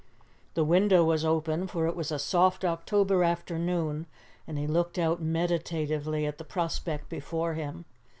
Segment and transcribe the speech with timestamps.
[0.55, 4.07] The window was open, for it was a soft October afternoon,
[4.47, 7.85] and he looked out meditatively at the prospect before him.